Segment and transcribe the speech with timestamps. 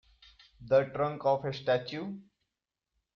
[0.61, 2.15] The trunk of a statue.